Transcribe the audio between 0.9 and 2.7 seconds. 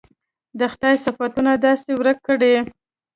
صفتونه داسې درک کړي.